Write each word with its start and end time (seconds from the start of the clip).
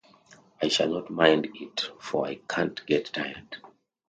I 0.59 0.67
shall 0.69 0.89
not 0.89 1.11
mind 1.11 1.47
it, 1.53 1.91
for 1.99 2.25
I 2.25 2.39
can't 2.49 2.83
get 2.87 3.13
tired. 3.13 3.57